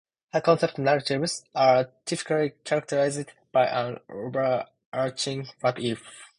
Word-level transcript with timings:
High-concept 0.33 0.79
narratives 0.79 1.43
are 1.53 1.91
typically 2.05 2.53
characterised 2.63 3.33
by 3.51 3.67
an 3.67 3.99
overarching 4.09 5.47
what 5.59 5.77
if? 5.79 6.01